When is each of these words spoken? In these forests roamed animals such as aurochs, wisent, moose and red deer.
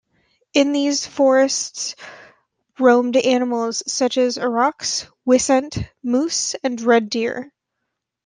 In 0.55 0.71
these 0.71 1.05
forests 1.05 1.95
roamed 2.79 3.15
animals 3.17 3.83
such 3.85 4.17
as 4.17 4.39
aurochs, 4.39 5.05
wisent, 5.27 5.77
moose 6.01 6.55
and 6.63 6.81
red 6.81 7.07
deer. 7.07 7.53